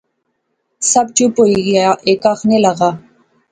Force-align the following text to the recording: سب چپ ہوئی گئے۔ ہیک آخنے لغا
سب 0.91 1.05
چپ 1.15 1.33
ہوئی 1.39 1.57
گئے۔ 1.65 1.83
ہیک 2.05 2.21
آخنے 2.33 2.57
لغا 2.65 2.89